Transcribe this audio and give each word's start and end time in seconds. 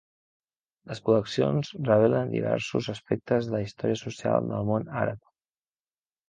Les 0.91 1.01
col·leccions 1.09 1.69
revelen 1.89 2.31
diversos 2.35 2.89
aspectes 2.95 3.51
de 3.51 3.55
la 3.57 3.61
història 3.67 4.01
social 4.05 4.49
del 4.53 4.67
món 4.73 4.91
àrab. 5.05 5.23